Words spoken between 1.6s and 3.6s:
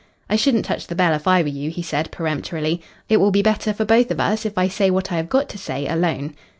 he said peremptorily. "It will be